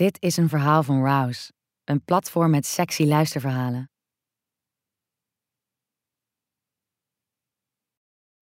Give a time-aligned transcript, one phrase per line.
[0.00, 1.52] Dit is een verhaal van Rouse,
[1.84, 3.90] een platform met sexy luisterverhalen.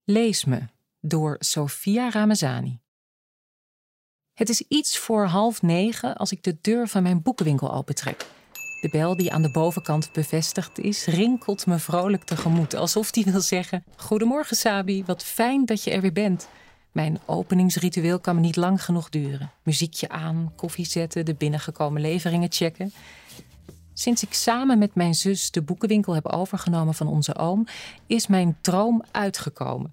[0.04, 0.66] Lees me
[1.00, 2.80] door Sofia Ramazani.
[4.32, 8.26] Het is iets voor half negen als ik de deur van mijn boekenwinkel opentrek.
[8.80, 13.40] De bel die aan de bovenkant bevestigd is, rinkelt me vrolijk tegemoet, alsof die wil
[13.40, 16.48] zeggen: Goedemorgen, Sabi, wat fijn dat je er weer bent.
[16.92, 19.50] Mijn openingsritueel kan me niet lang genoeg duren.
[19.62, 22.92] Muziekje aan, koffie zetten, de binnengekomen leveringen checken.
[23.92, 27.66] Sinds ik samen met mijn zus de boekenwinkel heb overgenomen van onze oom,
[28.06, 29.92] is mijn droom uitgekomen.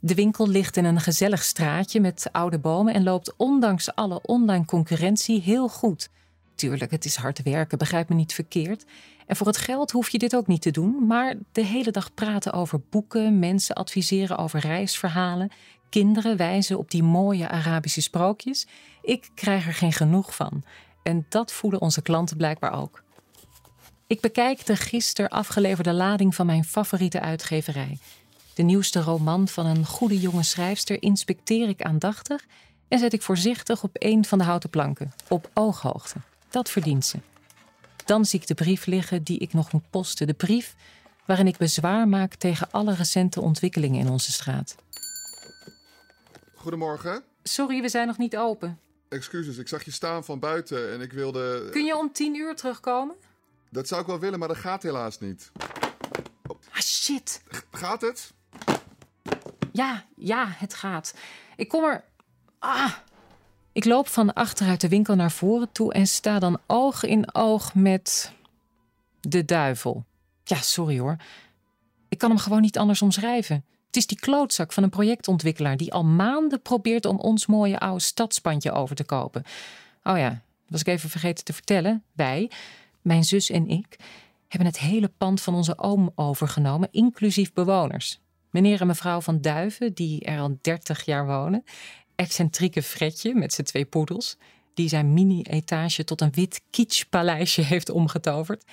[0.00, 4.64] De winkel ligt in een gezellig straatje met oude bomen en loopt ondanks alle online
[4.64, 6.08] concurrentie heel goed.
[6.54, 8.84] Tuurlijk, het is hard werken, begrijp me niet verkeerd.
[9.26, 12.14] En voor het geld hoef je dit ook niet te doen, maar de hele dag
[12.14, 15.50] praten over boeken, mensen adviseren over reisverhalen,
[15.90, 18.66] kinderen wijzen op die mooie Arabische sprookjes.
[19.02, 20.64] Ik krijg er geen genoeg van.
[21.02, 23.02] En dat voelen onze klanten blijkbaar ook.
[24.06, 27.98] Ik bekijk de gisteren afgeleverde lading van mijn favoriete uitgeverij.
[28.54, 32.46] De nieuwste roman van een goede jonge schrijfster inspecteer ik aandachtig
[32.88, 36.16] en zet ik voorzichtig op een van de houten planken, op ooghoogte.
[36.50, 37.18] Dat verdient ze.
[38.04, 40.26] Dan zie ik de brief liggen die ik nog moet posten.
[40.26, 40.74] De brief
[41.24, 44.76] waarin ik bezwaar maak tegen alle recente ontwikkelingen in onze straat.
[46.68, 47.24] Goedemorgen.
[47.42, 48.80] Sorry, we zijn nog niet open.
[49.08, 51.68] Excuses, ik zag je staan van buiten en ik wilde...
[51.70, 53.16] Kun je om tien uur terugkomen?
[53.70, 55.52] Dat zou ik wel willen, maar dat gaat helaas niet.
[56.72, 57.42] Ah, shit.
[57.70, 58.32] Gaat het?
[59.72, 61.14] Ja, ja, het gaat.
[61.56, 62.04] Ik kom er.
[62.58, 62.92] Ah!
[63.72, 67.74] Ik loop van achteruit de winkel naar voren toe en sta dan oog in oog
[67.74, 68.32] met.
[69.20, 70.04] de duivel.
[70.44, 71.16] Ja, sorry hoor.
[72.08, 73.64] Ik kan hem gewoon niet anders omschrijven.
[73.88, 78.00] Het is die klootzak van een projectontwikkelaar die al maanden probeert om ons mooie oude
[78.00, 79.42] stadspandje over te kopen.
[80.02, 82.02] Oh ja, was ik even vergeten te vertellen.
[82.12, 82.50] Wij,
[83.02, 83.96] mijn zus en ik,
[84.48, 88.20] hebben het hele pand van onze oom overgenomen, inclusief bewoners.
[88.50, 91.64] Meneer en mevrouw van Duiven, die er al 30 jaar wonen.
[92.14, 94.36] Excentrieke Fredje met zijn twee poedels,
[94.74, 98.64] die zijn mini-etage tot een wit kitschpaleisje heeft omgetoverd.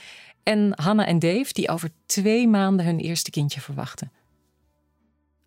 [0.44, 4.12] En Hanna en Dave, die over twee maanden hun eerste kindje verwachten.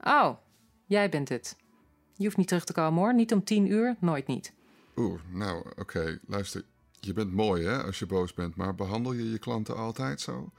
[0.08, 0.36] Oh,
[0.86, 1.56] jij bent het.
[2.14, 4.52] Je hoeft niet terug te komen hoor, niet om tien uur, nooit niet.
[4.96, 6.64] Oeh, nou oké, luister.
[7.00, 10.50] Je bent mooi hè, als je boos bent, maar behandel je je klanten altijd zo?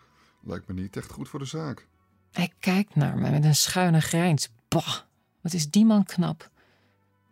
[0.41, 1.87] Lijkt me niet echt goed voor de zaak.
[2.31, 4.49] Hij kijkt naar me met een schuine grijns.
[4.67, 4.97] Bah,
[5.41, 6.49] wat is die man knap.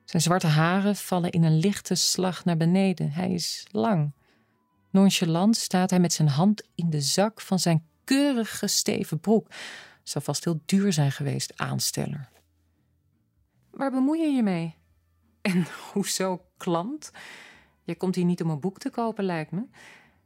[0.05, 3.11] Zijn zwarte haren vallen in een lichte slag naar beneden.
[3.11, 4.11] Hij is lang.
[4.89, 9.47] Nonchalant staat hij met zijn hand in de zak van zijn keurig gesteven broek.
[10.07, 12.29] Zou vast heel duur zijn geweest, aansteller.
[13.71, 14.75] Waar bemoei je je mee?
[15.41, 17.11] En hoezo klant?
[17.83, 19.65] Je komt hier niet om een boek te kopen, lijkt me.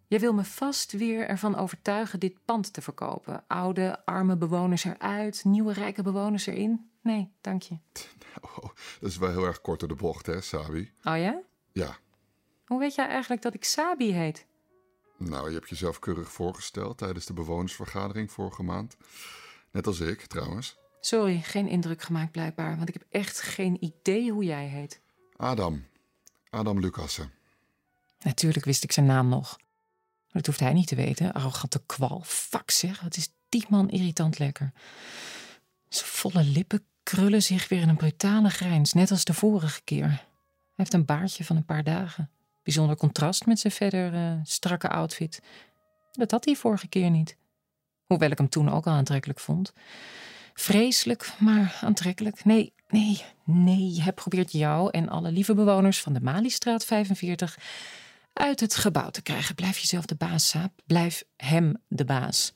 [0.08, 3.44] Je wil me vast weer ervan overtuigen dit pand te verkopen.
[3.48, 6.90] Oude, arme bewoners eruit, nieuwe, rijke bewoners erin.
[7.02, 7.78] Nee, dank je.
[8.42, 8.62] Nou,
[9.00, 10.92] dat is wel heel erg kort door de bocht, hè, Sabi?
[11.04, 11.42] Oh ja?
[11.72, 11.98] Ja.
[12.66, 14.46] Hoe weet jij eigenlijk dat ik Sabi heet?
[15.18, 18.98] Nou, je hebt jezelf keurig voorgesteld tijdens de bewonersvergadering vorige maand.
[19.72, 20.76] Net als ik, trouwens.
[21.00, 25.02] Sorry, geen indruk gemaakt blijkbaar, want ik heb echt geen idee hoe jij heet.
[25.36, 25.86] Adam.
[26.50, 27.32] Adam Lucassen.
[28.20, 29.58] Natuurlijk wist ik zijn naam nog.
[29.58, 31.34] Maar dat hoeft hij niet te weten.
[31.34, 32.22] Arrogante kwal.
[32.26, 34.72] Fuck zeg, wat is die man irritant lekker.
[35.90, 40.08] Zijn volle lippen krullen zich weer in een brutale grijns, net als de vorige keer.
[40.08, 40.20] Hij
[40.76, 42.30] heeft een baardje van een paar dagen.
[42.64, 45.42] Bijzonder contrast met zijn verder uh, strakke outfit.
[46.12, 47.38] Dat had hij vorige keer niet.
[48.12, 49.74] Hoewel ik hem toen ook al aantrekkelijk vond.
[50.54, 52.46] Vreselijk, maar aantrekkelijk.
[52.46, 54.02] Nee, nee, nee.
[54.02, 57.58] Hij probeert jou en alle lieve bewoners van de Maliestraat 45
[58.34, 59.56] uit het gebouw te krijgen.
[59.56, 60.72] Blijf jezelf de baas, Saap.
[60.86, 62.54] Blijf hem de baas.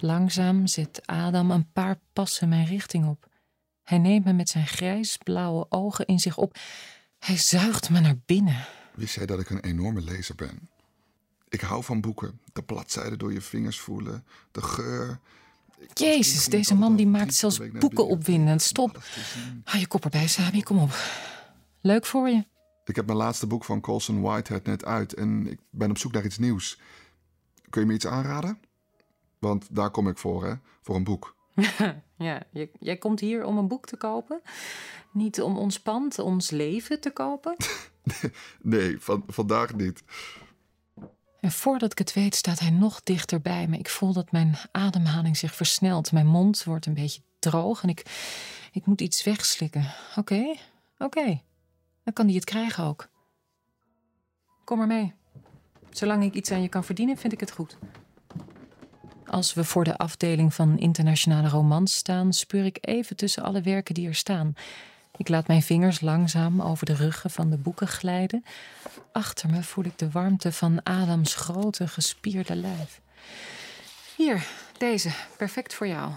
[0.00, 3.26] Langzaam zet Adam een paar passen mijn richting op.
[3.82, 6.56] Hij neemt me met zijn grijs-blauwe ogen in zich op.
[7.18, 8.66] Hij zuigt me naar binnen.
[8.94, 10.70] Wist jij dat ik een enorme lezer ben?
[11.48, 12.40] Ik hou van boeken.
[12.52, 15.20] De bladzijden door je vingers voelen, de geur.
[15.78, 18.62] Ik Jezus, deze man die maakt zelfs boeken opwindend.
[18.62, 19.02] Stop.
[19.64, 20.62] Hou je kop erbij, Sabi.
[20.62, 20.90] Kom op.
[21.80, 22.44] Leuk voor je.
[22.84, 26.12] Ik heb mijn laatste boek van Colson Whitehead net uit en ik ben op zoek
[26.12, 26.80] naar iets nieuws.
[27.70, 28.58] Kun je me iets aanraden?
[29.38, 30.54] Want daar kom ik voor, hè?
[30.82, 31.36] Voor een boek.
[32.16, 34.40] ja, jij, jij komt hier om een boek te kopen?
[35.12, 37.56] Niet om ons pand, ons leven te kopen?
[38.62, 40.02] nee, van, vandaag niet.
[41.50, 43.78] Voordat ik het weet, staat hij nog dichter bij me.
[43.78, 46.12] Ik voel dat mijn ademhaling zich versnelt.
[46.12, 48.02] Mijn mond wordt een beetje droog en ik,
[48.72, 49.92] ik moet iets wegslikken.
[50.16, 50.54] Oké,
[50.98, 51.40] oké.
[52.04, 53.08] Dan kan hij het krijgen ook.
[54.64, 55.14] Kom maar mee.
[55.90, 57.76] Zolang ik iets aan je kan verdienen, vind ik het goed.
[59.26, 63.94] Als we voor de afdeling van internationale romans staan, speur ik even tussen alle werken
[63.94, 64.54] die er staan.
[65.16, 68.44] Ik laat mijn vingers langzaam over de ruggen van de boeken glijden.
[69.16, 73.00] Achter me voel ik de warmte van Adams grote, gespierde lijf.
[74.16, 74.46] Hier,
[74.78, 76.12] deze, perfect voor jou.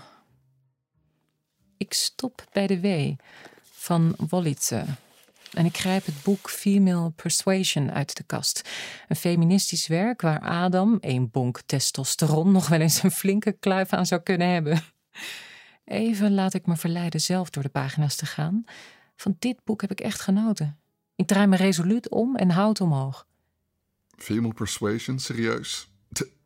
[1.77, 3.15] Ik stop bij de W
[3.61, 4.85] van Wolitze.
[5.53, 8.69] En ik grijp het boek Female Persuasion uit de kast.
[9.07, 14.05] Een feministisch werk waar Adam, een bonk testosteron, nog wel eens een flinke kluif aan
[14.05, 14.81] zou kunnen hebben.
[15.85, 18.63] Even laat ik me verleiden zelf door de pagina's te gaan.
[19.15, 20.78] Van dit boek heb ik echt genoten.
[21.19, 23.27] Ik draai me resoluut om en houd omhoog.
[24.17, 25.91] Female Persuasion, serieus?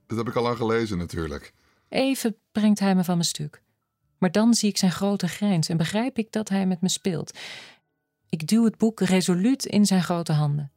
[0.08, 1.54] Dat heb ik al lang gelezen natuurlijk.
[1.90, 3.62] Even brengt hij me van mijn stuk.
[4.18, 7.38] Maar dan zie ik zijn grote grijns en begrijp ik dat hij met me speelt.
[8.30, 10.72] Ik duw het boek resoluut in zijn grote handen.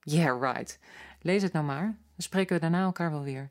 [0.00, 0.78] Yeah, right.
[1.20, 1.84] Lees het nou maar.
[1.86, 3.50] Dan spreken we daarna elkaar wel weer.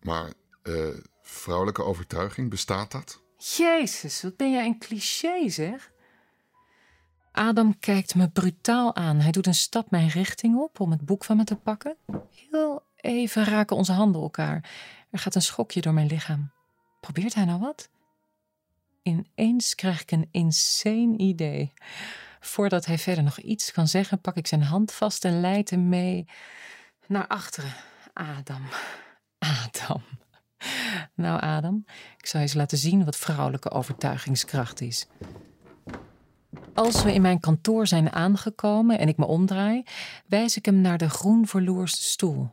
[0.00, 0.32] Maar,
[0.62, 0.88] eh,
[1.22, 3.22] vrouwelijke overtuiging, bestaat dat?
[3.38, 5.94] Jezus, wat ben jij een cliché, zeg?
[7.36, 9.20] Adam kijkt me brutaal aan.
[9.20, 11.96] Hij doet een stap mijn richting op om het boek van me te pakken.
[12.50, 14.70] Heel even raken onze handen elkaar.
[15.10, 16.50] Er gaat een schokje door mijn lichaam.
[17.00, 17.90] Probeert hij nou wat?
[19.02, 21.72] Ineens krijg ik een insane idee.
[22.40, 25.88] Voordat hij verder nog iets kan zeggen, pak ik zijn hand vast en leid hem
[25.88, 26.26] mee
[27.06, 27.72] naar achteren.
[28.12, 28.62] Adam,
[29.38, 30.02] Adam.
[31.14, 31.84] Nou, Adam,
[32.16, 35.06] ik zal je eens laten zien wat vrouwelijke overtuigingskracht is.
[36.76, 39.84] Als we in mijn kantoor zijn aangekomen en ik me omdraai,
[40.26, 42.50] wijs ik hem naar de groen verloerste stoel.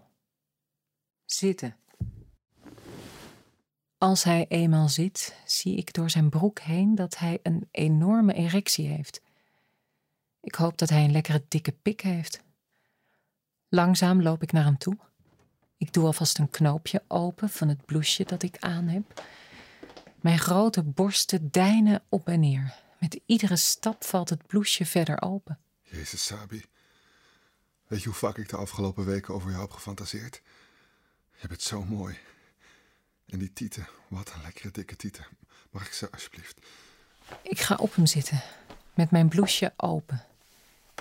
[1.25, 1.75] Zitten.
[3.97, 8.87] Als hij eenmaal zit, zie ik door zijn broek heen dat hij een enorme erectie
[8.87, 9.21] heeft.
[10.41, 12.43] Ik hoop dat hij een lekkere dikke pik heeft.
[13.69, 14.97] Langzaam loop ik naar hem toe.
[15.77, 19.23] Ik doe alvast een knoopje open van het blouseje dat ik aan heb.
[20.21, 22.82] Mijn grote borsten deinen op en neer.
[23.03, 25.59] Met iedere stap valt het blouseje verder open.
[25.81, 26.65] Jezus, Sabi.
[27.87, 30.41] Weet je hoe vaak ik de afgelopen weken over jou heb gefantaseerd?
[31.41, 32.17] Je bent zo mooi.
[33.25, 35.25] En die tieten, wat een lekkere dikke tieten.
[35.71, 36.59] Mag ik ze alsjeblieft?
[37.41, 38.41] Ik ga op hem zitten,
[38.93, 40.25] met mijn blouseje open.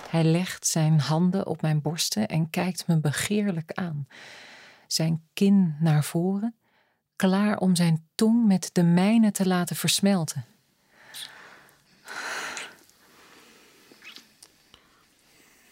[0.09, 4.07] Hij legt zijn handen op mijn borsten en kijkt me begeerlijk aan.
[4.87, 6.55] Zijn kin naar voren,
[7.15, 10.52] klaar om zijn tong met de mijne te laten versmelten.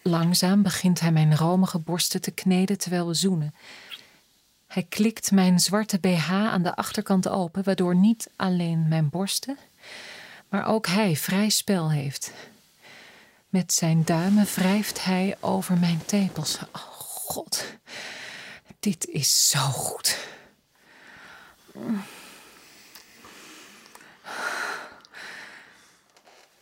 [0.02, 3.54] Langzaam begint hij mijn romige borsten te kneden terwijl we zoenen.
[4.66, 9.58] Hij klikt mijn zwarte BH aan de achterkant open, waardoor niet alleen mijn borsten,
[10.48, 12.32] maar ook hij vrij spel heeft.
[13.48, 16.58] Met zijn duimen wrijft hij over mijn tepels.
[16.72, 17.64] Oh god,
[18.80, 20.18] dit is zo goed.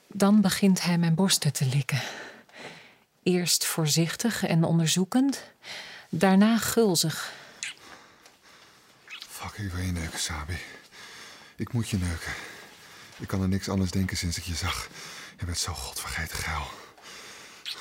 [0.07, 2.01] Dan begint hij mijn borsten te likken.
[3.31, 5.43] Eerst voorzichtig en onderzoekend,
[6.09, 7.33] daarna gulzig.
[9.29, 10.57] Fuck, ik wil je neuken, Sabi.
[11.57, 12.33] Ik moet je neuken.
[13.19, 14.89] Ik kan er niks anders denken sinds ik je zag.
[15.39, 16.67] Je bent zo godvergeten geil.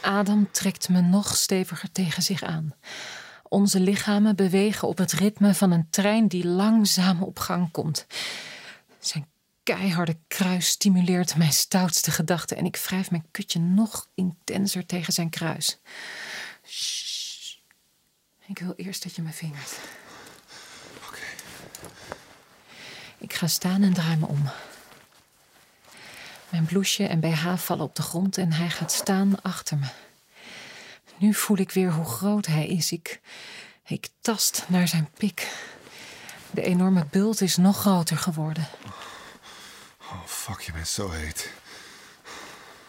[0.01, 2.73] Adam trekt me nog steviger tegen zich aan.
[3.43, 8.05] Onze lichamen bewegen op het ritme van een trein die langzaam op gang komt.
[8.99, 9.27] Zijn
[9.75, 15.29] keiharde kruis stimuleert mijn stoutste gedachten en ik wrijf mijn kutje nog intenser tegen zijn
[15.29, 15.77] kruis.
[16.65, 17.57] Shh.
[18.45, 19.77] Ik wil eerst dat je me vingert.
[21.07, 21.19] Oké.
[23.17, 24.49] Ik ga staan en draai me om.
[26.49, 29.87] Mijn blouseje en BH vallen op de grond en hij gaat staan achter me.
[31.17, 32.91] Nu voel ik weer hoe groot hij is.
[32.91, 33.21] Ik,
[33.85, 35.51] ik tast naar zijn pik.
[36.51, 38.67] De enorme bult is nog groter geworden.
[40.11, 41.51] Oh, fuck, je bent zo heet.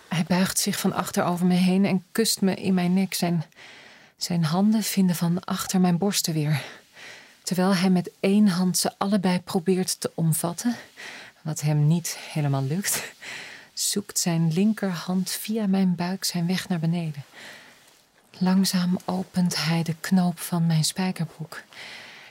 [0.09, 3.15] Hij buigt zich van achter over me heen en kust me in mijn nek.
[3.15, 3.45] Zijn,
[4.17, 6.63] zijn handen vinden van achter mijn borsten weer.
[7.43, 10.77] Terwijl hij met één hand ze allebei probeert te omvatten,
[11.43, 13.13] wat hem niet helemaal lukt,
[13.73, 17.25] zoekt zijn linkerhand via mijn buik zijn weg naar beneden.
[18.39, 21.63] Langzaam opent hij de knoop van mijn spijkerbroek.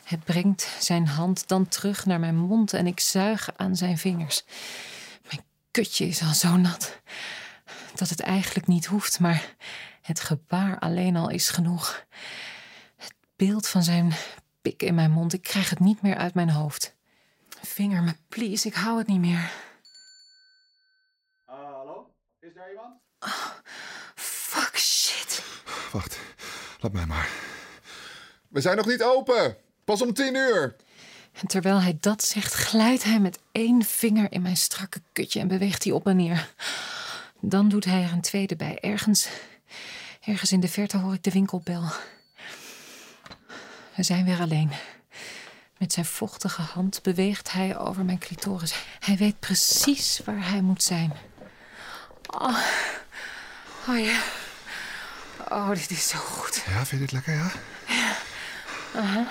[0.09, 4.43] Hij brengt zijn hand dan terug naar mijn mond en ik zuig aan zijn vingers.
[5.29, 7.01] Mijn kutje is al zo nat
[7.95, 9.55] dat het eigenlijk niet hoeft, maar
[10.01, 12.05] het gebaar alleen al is genoeg.
[12.95, 14.13] Het beeld van zijn
[14.61, 16.95] pik in mijn mond, ik krijg het niet meer uit mijn hoofd.
[17.61, 19.51] Vinger me, please, ik hou het niet meer.
[21.49, 22.13] Uh, hallo?
[22.39, 23.01] Is daar iemand?
[24.15, 25.43] Fuck shit.
[25.91, 26.19] Wacht,
[26.79, 27.29] laat mij maar.
[28.47, 29.67] We zijn nog niet open.
[29.89, 30.75] Pas om tien uur.
[31.31, 35.48] En terwijl hij dat zegt, glijdt hij met één vinger in mijn strakke kutje en
[35.48, 36.50] beweegt hij op en neer.
[37.39, 38.79] Dan doet hij er een tweede bij.
[38.79, 39.27] Ergens,
[40.22, 41.84] ergens in de verte hoor ik de winkelbel.
[43.96, 44.72] We zijn weer alleen.
[45.77, 48.74] Met zijn vochtige hand beweegt hij over mijn clitoris.
[49.00, 51.13] Hij weet precies waar hij moet zijn.
[52.27, 52.60] Oh,
[53.88, 54.22] oh ja.
[55.50, 56.63] Oh, dit is zo goed.
[56.67, 57.51] Ja, vind je dit lekker, ja?
[58.93, 59.27] Ja,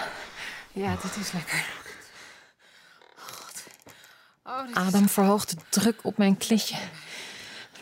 [0.86, 1.64] dit is lekker.
[4.44, 6.76] Oh, Adam verhoogt de druk op mijn klitje.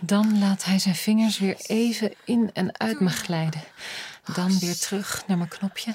[0.00, 3.62] Dan laat hij zijn vingers weer even in en uit me glijden.
[4.34, 5.94] Dan weer terug naar mijn knopje.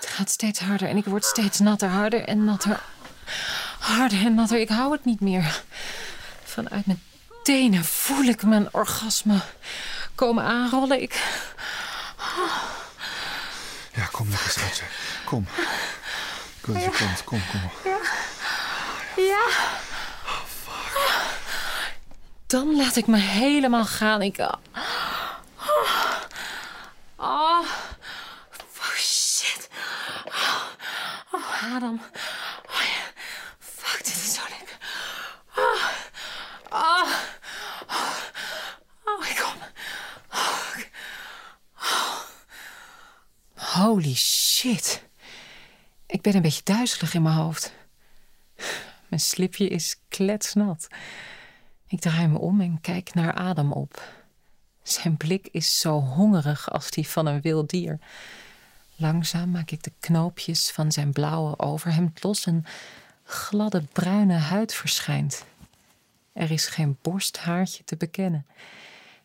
[0.00, 2.80] Het gaat steeds harder en ik word steeds natter, harder en natter.
[3.78, 4.60] Harder en natter.
[4.60, 5.62] Ik hou het niet meer.
[6.44, 7.02] Vanuit mijn
[7.42, 9.40] tenen voel ik mijn orgasme
[10.14, 11.02] komen aanrollen.
[11.02, 11.22] Ik.
[13.94, 14.84] Ja, kom lekker, schatje.
[15.24, 15.46] Kom.
[16.66, 17.24] Je komt.
[17.24, 17.92] Kom, kom.
[19.16, 19.48] Ja.
[22.46, 24.22] Dan laat ik me helemaal gaan.
[24.22, 24.38] Ik.
[24.38, 24.52] Oh.
[27.16, 27.60] Oh,
[28.78, 29.68] oh shit.
[30.26, 30.62] Oh,
[31.32, 32.00] oh Adam.
[32.66, 33.22] Oh, ja.
[33.58, 34.76] Fuck, dit is zo lekker.
[35.56, 35.84] Oh,
[36.70, 37.08] oh,
[37.88, 38.16] oh,
[39.04, 39.60] oh ik kom.
[40.32, 40.76] Oh,
[41.78, 42.18] oh.
[43.54, 45.03] Holy shit.
[46.14, 47.72] Ik ben een beetje duizelig in mijn hoofd.
[49.08, 50.86] Mijn slipje is kletsnat.
[51.86, 54.02] Ik draai me om en kijk naar Adam op.
[54.82, 57.98] Zijn blik is zo hongerig als die van een wild dier.
[58.96, 62.64] Langzaam maak ik de knoopjes van zijn blauwe overhemd los en
[63.24, 65.44] gladde bruine huid verschijnt.
[66.32, 68.46] Er is geen borsthaartje te bekennen.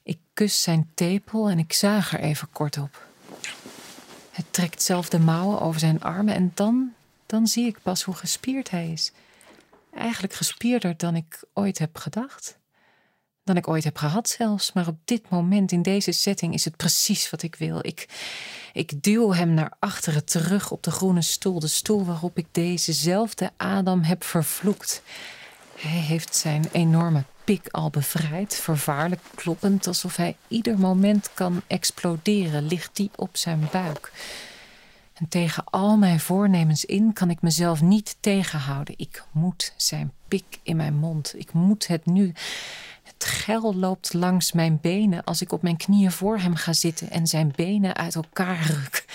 [0.04, 3.09] Ik kus zijn tepel en ik zuig er even kort op.
[4.40, 6.94] Het trekt zelf de mouwen over zijn armen en dan,
[7.26, 9.12] dan zie ik pas hoe gespierd hij is.
[9.94, 12.58] Eigenlijk gespierder dan ik ooit heb gedacht.
[13.44, 14.74] Dan ik ooit heb gehad zelfs.
[14.74, 17.80] Maar op dit moment in deze setting is het precies wat ik wil.
[17.82, 18.06] Ik,
[18.74, 21.60] ik duw hem naar achteren terug op de groene stoel.
[21.60, 25.02] De stoel waarop ik dezezelfde Adam heb vervloekt.
[25.76, 27.24] Hij heeft zijn enorme
[27.56, 33.68] pik al bevrijd, vervaarlijk kloppend, alsof hij ieder moment kan exploderen, ligt die op zijn
[33.72, 34.12] buik.
[35.14, 38.94] En tegen al mijn voornemens in kan ik mezelf niet tegenhouden.
[38.98, 41.34] Ik moet zijn pik in mijn mond.
[41.38, 42.34] Ik moet het nu.
[43.04, 47.10] Het gel loopt langs mijn benen als ik op mijn knieën voor hem ga zitten
[47.10, 49.06] en zijn benen uit elkaar ruk.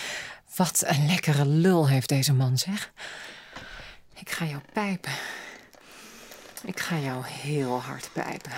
[0.56, 2.92] Wat een lekkere lul heeft deze man, zeg.
[4.14, 5.12] Ik ga jou pijpen.
[6.64, 8.52] Ik ga jou heel hard pijpen.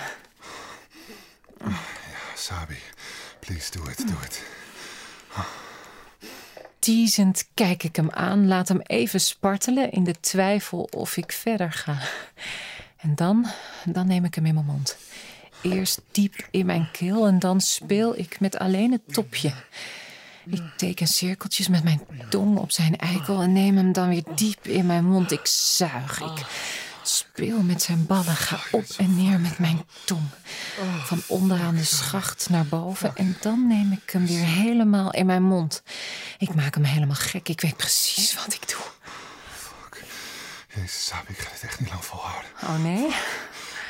[2.34, 2.78] Sabi,
[3.40, 4.42] please do it, do it.
[6.78, 11.72] Teasend kijk ik hem aan, laat hem even spartelen in de twijfel of ik verder
[11.72, 11.98] ga.
[12.96, 13.46] En dan,
[13.84, 14.96] dan neem ik hem in mijn mond.
[15.62, 19.52] Eerst diep in mijn keel en dan speel ik met alleen het topje.
[20.50, 24.66] Ik teken cirkeltjes met mijn tong op zijn eikel en neem hem dan weer diep
[24.66, 25.32] in mijn mond.
[25.32, 26.46] Ik zuig, ik
[27.08, 30.28] speel met zijn ballen, ga op en neer met mijn tong.
[31.04, 35.42] Van onderaan de schacht naar boven en dan neem ik hem weer helemaal in mijn
[35.42, 35.82] mond.
[36.38, 38.80] Ik maak hem helemaal gek, ik weet precies wat ik doe.
[40.74, 42.50] Jezus, Sabi, ik ga dit echt niet lang volhouden.
[42.62, 43.14] Oh nee?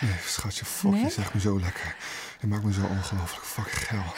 [0.00, 1.02] Nee, schatje, fuck, Nee?
[1.02, 1.96] je zegt me zo lekker.
[2.40, 4.14] Je maakt me zo ongelooflijk fucking geil.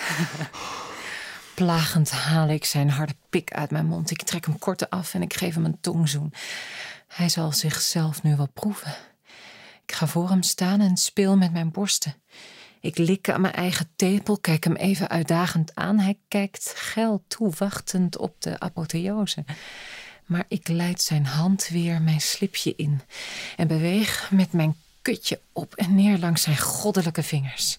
[1.55, 4.11] Plagend haal ik zijn harde pik uit mijn mond.
[4.11, 6.33] Ik trek hem kort af en ik geef hem een tongzoen.
[7.09, 8.95] Hij zal zichzelf nu wel proeven.
[9.87, 12.15] Ik ga voor hem staan en speel met mijn borsten.
[12.81, 15.99] Ik lik aan mijn eigen tepel, kijk hem even uitdagend aan.
[15.99, 19.45] Hij kijkt geil toe, wachtend op de apotheose.
[20.27, 23.01] Maar ik leid zijn hand weer mijn slipje in
[23.57, 27.79] en beweeg met mijn kutje op en neer langs zijn goddelijke vingers.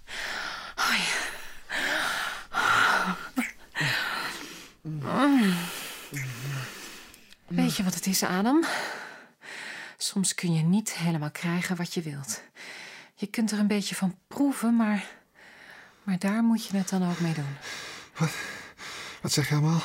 [7.48, 8.66] Weet je wat het is, Adam?
[10.02, 12.42] Soms kun je niet helemaal krijgen wat je wilt.
[13.16, 15.06] Je kunt er een beetje van proeven, maar,
[16.04, 17.58] maar daar moet je het dan ook mee doen.
[19.22, 19.82] Wat zeg je allemaal?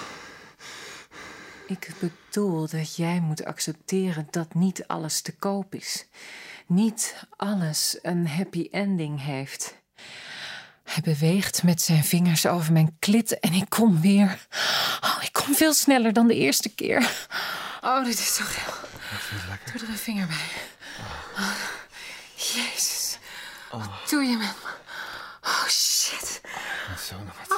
[1.66, 6.06] Ik bedoel dat jij moet accepteren dat niet alles te koop is.
[6.66, 9.74] Niet alles een happy ending heeft.
[10.84, 14.46] Hij beweegt met zijn vingers over mijn klit en ik kom weer.
[15.00, 17.26] Oh, ik kom veel sneller dan de eerste keer.
[17.80, 18.40] Oh, dit is
[19.20, 19.58] zo geil.
[19.72, 20.50] Doe er een vinger bij.
[21.38, 21.50] Oh,
[22.34, 23.18] Jezus.
[23.70, 24.70] Wat doe je met me?
[25.42, 26.40] Oh, shit.
[27.08, 27.54] Zo nog wat.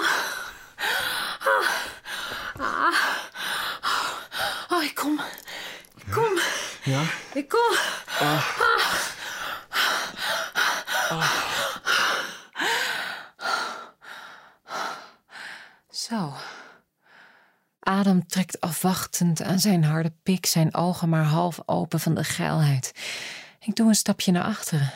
[5.06, 5.20] kom.
[6.10, 6.38] Kom.
[6.82, 7.02] Ja?
[7.34, 7.76] Ik kom.
[15.90, 16.32] Zo.
[17.88, 22.92] Adam trekt afwachtend aan zijn harde pik, zijn ogen maar half open van de geilheid.
[23.60, 24.92] Ik doe een stapje naar achteren.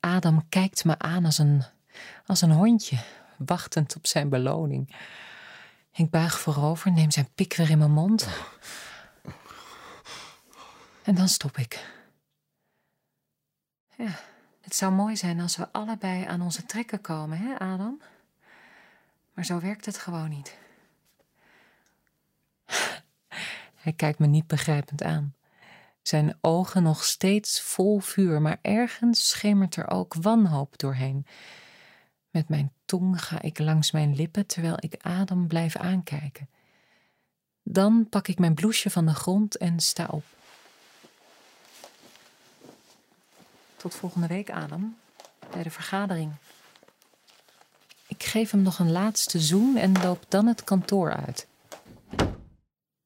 [0.00, 1.64] Adam kijkt me aan als een,
[2.26, 2.98] als een hondje,
[3.36, 4.96] wachtend op zijn beloning.
[5.92, 8.28] Ik buig voorover, neem zijn pik weer in mijn mond.
[11.02, 11.86] En dan stop ik.
[13.96, 14.20] Ja,
[14.60, 18.00] het zou mooi zijn als we allebei aan onze trekken komen, hè, Adam?
[19.34, 20.62] Maar zo werkt het gewoon niet.
[23.84, 25.34] Hij kijkt me niet begrijpend aan.
[26.02, 31.26] Zijn ogen nog steeds vol vuur, maar ergens schemert er ook wanhoop doorheen.
[32.30, 36.48] Met mijn tong ga ik langs mijn lippen terwijl ik Adam blijf aankijken.
[37.62, 40.24] Dan pak ik mijn bloesje van de grond en sta op.
[43.76, 44.96] Tot volgende week, Adam,
[45.50, 46.32] bij de vergadering.
[48.06, 51.46] Ik geef hem nog een laatste zoen en loop dan het kantoor uit.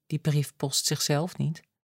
[0.09, 1.63] Die brief post zichzelf niet.